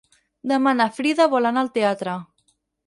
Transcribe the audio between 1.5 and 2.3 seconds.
anar al teatre.